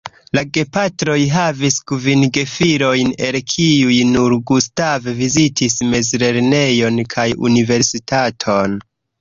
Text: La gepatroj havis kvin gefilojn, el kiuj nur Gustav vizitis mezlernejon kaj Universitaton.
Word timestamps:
La 0.35 0.41
gepatroj 0.57 1.17
havis 1.33 1.75
kvin 1.91 2.23
gefilojn, 2.37 3.13
el 3.27 3.37
kiuj 3.51 3.99
nur 4.15 4.35
Gustav 4.53 5.13
vizitis 5.21 5.79
mezlernejon 5.93 6.99
kaj 7.17 7.29
Universitaton. 7.53 8.77